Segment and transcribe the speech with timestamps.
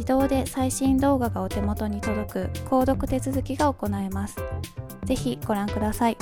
[0.00, 4.36] 自動で最新動画がお手元に届く購読手続きが行えます。
[5.04, 6.16] ぜひご覧ください。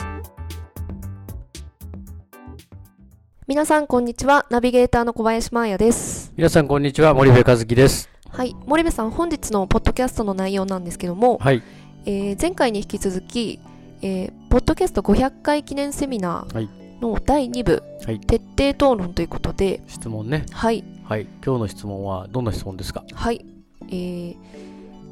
[3.47, 4.47] 皆さんこんにちは。
[4.51, 6.33] ナビゲーターの小林真彩です。
[6.37, 8.11] 皆さんこんにちは森部和樹です。
[8.29, 8.57] はい。
[8.67, 11.63] 森部さん本日のポッドキャストの内容なんですけども、はい。
[12.05, 13.61] えー前回に引き続き、
[14.03, 16.69] えーポッドキャスト500回記念セミナー
[17.01, 18.19] の第2部、はい。
[18.19, 18.43] 徹
[18.75, 20.47] 底討論ということで質問ね。
[20.51, 20.83] はい。
[21.05, 21.29] はい。
[21.47, 23.05] 今日の質問はどんな質問ですか？
[23.15, 23.47] はい
[23.89, 24.69] えー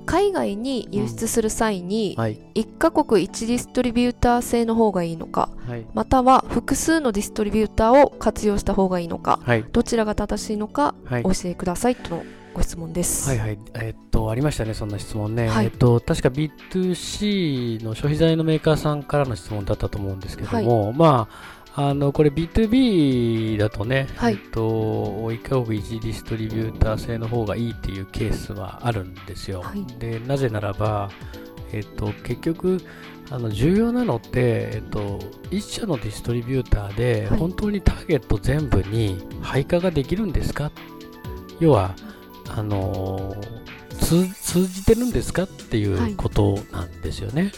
[0.07, 2.39] 海外に輸出する際に、はい。
[2.55, 5.87] 1カ国1ディストリビューター制の方がいいのかはい。
[5.93, 9.65] または複数のディストリビューターを活用した方がいいのかはい。
[9.73, 11.23] どちらが正しいのかはい。
[11.25, 13.29] お教えくださいとのご質問です。
[13.29, 13.59] はいはい。
[13.75, 15.67] えっとありましたねそんな質問ね、はい。
[15.67, 24.33] えっと確か B2C の消費財のメーカーさんからの質問だったと思うんですけども、まああのこれ B2B だとね、はい。
[24.33, 29.61] えっと1カ国1ディストリビューター制の方がいいっていうケースはあるんですよ。
[29.63, 29.85] はい。
[29.99, 31.11] でなぜならば
[31.73, 32.81] えっと結局
[33.31, 34.31] あの重要なのって、
[34.75, 35.19] えっと、
[35.51, 37.39] 一社のディストリビューターではい。
[37.39, 40.71] 本当にターゲット全部に配下ができるんですか？
[41.61, 41.95] 要は
[42.49, 43.67] あのー
[43.99, 46.13] 通通じてるんですかっていはい。
[46.13, 47.51] うことなんですよね。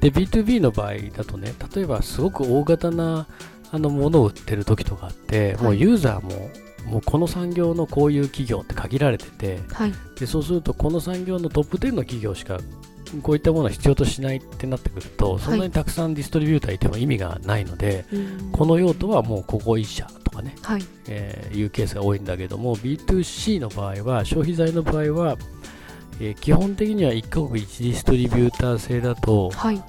[0.00, 3.26] で B2B の場合だとね例えばすごく大型な
[3.72, 5.62] あのものを売ってる時とかって、はい。
[5.64, 6.50] もうユーザーも
[6.86, 9.92] もうこの産業のこういう企業って限られててはい。
[10.18, 12.58] でそうするとこの産業のトップ10の企業しか
[13.22, 18.52] こういったものは必要としないってなってくるとそんなにたくさんディストリビューターいても意味がないので、うん。
[18.52, 20.84] この用途はもうここ1社とかねはい。
[21.08, 25.36] えーいうケースが多いんだけども B2C の場合は消費財の場合は、
[26.20, 29.82] えー基本的には1カ国1ディストリビューター制だとはい。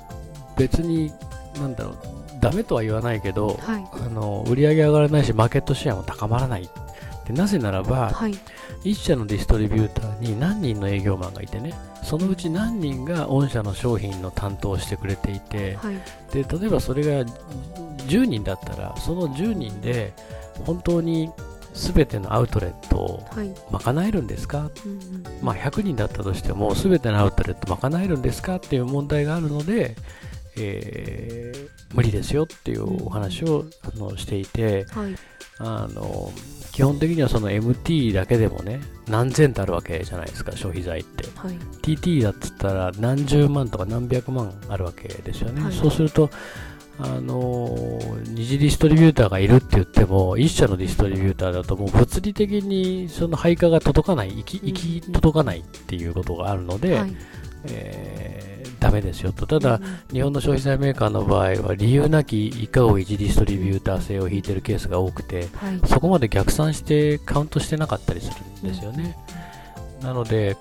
[0.58, 1.12] 別に
[1.59, 3.88] なんだろうダメとは言わないけど、はい。
[3.92, 6.70] あの売り上げ上がらないしマーケットシェアも高まらない。
[7.25, 8.34] でなぜならば、はい。
[8.84, 15.96] 1社のディストリビューターに何人の営業マンがいてねそのうち何人が御社の商品の担当をしてくれていて、はい。
[16.31, 17.30] で例えばそれが
[18.08, 20.14] 10人だったらその10人で
[20.66, 21.31] 本当に
[21.74, 23.53] 全てのアウトレットをはい。
[23.72, 28.56] 賄えるんですか、うんうんまあ、100人だったとしても全てのアウトレット賄えるんですか？
[28.56, 29.96] っていう問題があるので、
[30.58, 35.16] えー無理ですよっていうお話をあのしていてはい。
[35.59, 36.32] あの
[36.72, 41.28] 基本的にはその MT だけでもね何千とあるわけじゃないですか消費財って。
[41.36, 41.56] はい。
[41.82, 45.74] TT だっつったら何十万とか何百万あるわけですよね、はい。
[45.74, 46.30] そうすると
[47.00, 57.16] あのー二次ディストリビューターがいるって言っても一社のディストリビューターだともう物理的にその配下が届かない行き届かないっていうことがあるので、はい
[57.66, 58.48] えー
[58.80, 59.48] ダメですよと。
[59.48, 60.16] ただ、うん。
[60.16, 65.80] 日本の消費財メーカーの場合は理由なき以下を一ディストリビューター制を引いてるケースが多くてはい。
[65.86, 68.32] そこまで逆算してカウントしてなかったりす
[68.64, 69.18] るんですよね。
[70.02, 70.58] なので、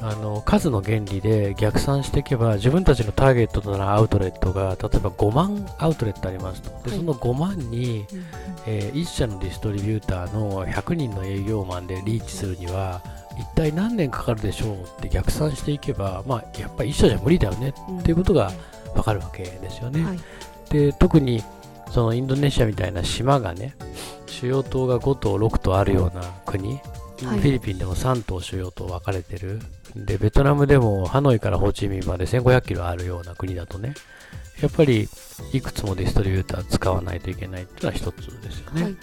[0.00, 6.70] あの数の原理で逆算していけば自分たちのターゲットとなるアウトレットが例えば5万アウトレットありますと。
[6.84, 8.24] で、はい、その5万に、うん、
[8.66, 13.02] えー、1社のディストリビューターの100人の営業マンでリーチするには
[13.38, 18.50] 一体何年かかるでしょうって逆算していけば、まあ、やっぱり1社じゃ無理だよねっていうことが
[18.94, 20.04] 分かるわけですよね。
[20.04, 20.18] はい、
[20.70, 21.42] で特に
[21.90, 23.76] そのインドネシアみたいな島がね
[24.26, 26.80] 主要島が5島6島あるような国。
[27.24, 29.60] はい、フィリピンでも3島主要と分かれてる。
[29.94, 33.94] で、ベトナムでもハノイからホーチミンまで1500キロあるような国だとね、
[34.60, 35.08] やっぱり
[35.52, 38.82] いくつもディストリビューター使わないといけないっていうのは一つですよね。
[38.82, 38.96] はい、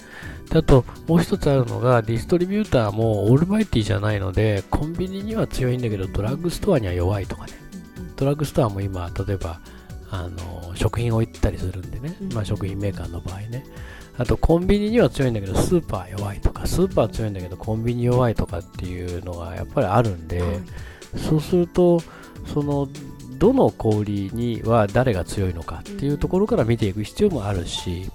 [0.56, 7.54] あと、もう一つあるのが、ディストリビューターもオールマイティじゃないので、コンビニには強いんだけど、ドラッグストアには弱いとかね。
[8.16, 9.60] ドラッグストアも今、例えば、
[10.10, 13.66] あの食品を置いたりするんでね、まあ、食品メーカーの場合ね、
[14.18, 16.68] あとコンビニには強いんだけどスーパー弱いとか。
[16.68, 20.60] スーパー強いんだけどコンビニ弱いとかっていうのがやっぱりあるんで、はい、
[21.18, 22.00] そうすると
[22.54, 22.88] その
[23.44, 28.10] どの小売には誰が強いのかっていうところから見ていく必要もあるし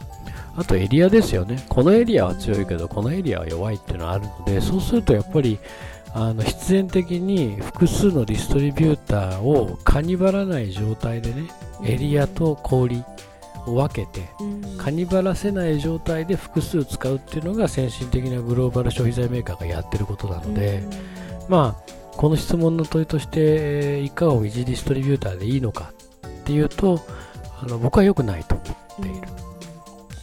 [0.56, 1.62] あとエリアですよね。
[1.68, 5.58] このエリアは強いけどこのエリアは弱いっていうのはあるのでそうするとやっぱり
[6.14, 11.50] あの必然的に複数のディストリビューターをかにばらない状態でね
[11.84, 13.04] エリアと小売
[13.66, 14.26] を分けて、
[14.78, 20.82] カニバらせない状態で複数使うっていうのが先進的なグローバル消費財メーカーがやってることなので、
[21.50, 25.92] まあ、この質問の問いとして、いかがを維持ディストリビューターでいいのか
[26.26, 27.00] っていうと、
[27.62, 28.66] あの僕は良くないと思っ
[29.02, 29.28] ている。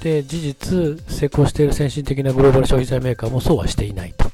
[0.02, 4.26] で、事実、成功している先進的なグローバル消費財メーカーもそうはしていないと。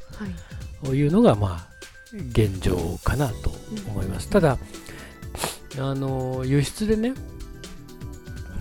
[0.95, 1.07] い。
[1.07, 1.69] うのが、まあ、
[2.31, 3.51] 現状かなと
[3.89, 4.27] 思います。
[4.31, 4.57] ただ、
[5.77, 7.13] あの輸出でね、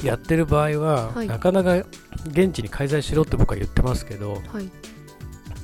[0.04, 1.76] やってる場合は、はい、なかなか
[2.26, 4.70] 現地に介在しろって僕は言ってますけど、はい、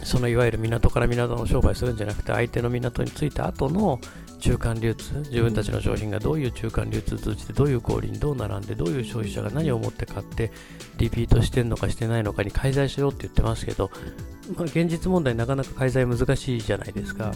[0.06, 4.00] そのいわゆる港から港の商売するんじゃなくて相手の港に着いた後の
[4.38, 10.52] 中間流通自分たちの商品がどういう中間流通通じてどういう小売にどう並んでどういう消費者が何を思って買って
[10.98, 13.90] リピートしてんのかしてないのかに介在しろって言ってますけど、
[14.56, 17.32] まあ、現実問題なかなか介在難しいじゃないですか、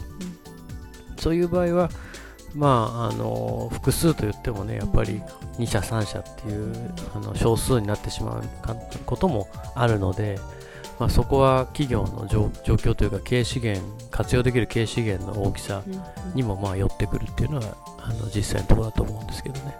[1.18, 1.90] そういう場合は
[2.54, 5.22] まあ、あの複数と言ってもねやっぱり
[5.58, 8.42] 2社3社っていうあの少数になってしまう
[9.06, 10.38] こともあるので、
[11.00, 15.82] まあ、そこは企業の状況というか経営資源活用できる経営資源の大きさ
[16.34, 19.76] にもまあ寄ってくるっていうのはあの実際のところだと思うんですけどね、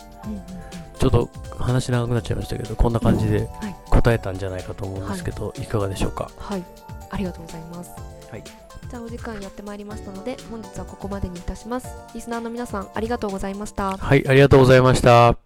[0.98, 1.28] ちょっと
[1.58, 3.46] 話長くなっちゃいましたけどこんな感じで
[3.90, 6.30] 答えたんじゃないかと思うんですけど、はい、いかがでしょうか？
[6.38, 6.64] はい。
[7.10, 7.90] ありがとうございます、
[8.30, 8.42] はい。
[8.42, 11.88] じゃあお時間やってまいりましたので本日はここまでにいたします。
[12.14, 13.98] リスナーの皆さんありがとうございました。
[13.98, 15.36] はいありがとうございました。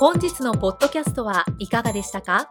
[0.00, 2.50] 本日のポッドキャストはいかがでしたか？